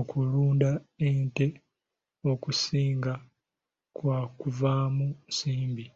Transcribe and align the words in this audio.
Okulunda 0.00 0.70
ente 1.08 1.46
okusinga 2.32 3.12
kwa 3.96 4.18
kuvaamu 4.38 5.06
nsimbi. 5.28 5.86